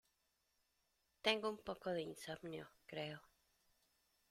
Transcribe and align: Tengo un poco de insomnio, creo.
Tengo 1.25 1.47
un 1.55 1.59
poco 1.67 1.89
de 1.95 2.01
insomnio, 2.11 2.65
creo. 2.89 3.19